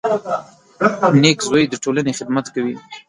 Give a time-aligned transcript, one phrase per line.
[1.21, 2.73] •نېک زوی د ټولنې خدمت کوي.